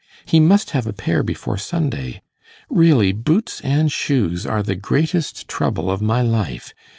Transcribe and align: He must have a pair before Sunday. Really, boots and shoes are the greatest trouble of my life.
He 0.25 0.39
must 0.39 0.71
have 0.71 0.87
a 0.87 0.93
pair 0.93 1.21
before 1.21 1.59
Sunday. 1.59 2.23
Really, 2.71 3.11
boots 3.11 3.61
and 3.63 3.91
shoes 3.91 4.47
are 4.47 4.63
the 4.63 4.73
greatest 4.73 5.47
trouble 5.47 5.91
of 5.91 6.01
my 6.01 6.23
life. 6.23 6.73